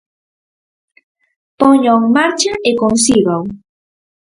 Póñao 1.59 1.97
en 2.01 2.05
marcha 2.17 2.53
e 2.69 2.71
consígao. 2.81 3.41